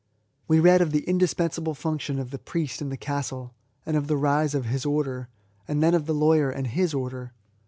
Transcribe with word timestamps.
We 0.47 0.59
read 0.59 0.81
of 0.81 0.89
the 0.89 1.03
indispensable 1.07 1.75
function 1.75 2.17
of 2.17 2.31
the 2.31 2.39
Priest, 2.39 2.81
in 2.81 2.89
the 2.89 2.97
castle, 2.97 3.53
and 3.85 3.95
of 3.95 4.07
the 4.07 4.17
rise 4.17 4.55
of 4.55 4.65
his 4.65 4.83
order; 4.83 5.29
and 5.67 5.83
then 5.83 5.93
of 5.93 6.07
the 6.07 6.15
Lawyer 6.15 6.49
and 6.49 6.69
Aw 6.75 6.97
order. 6.97 7.33